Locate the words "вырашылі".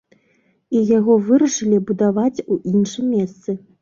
1.29-1.81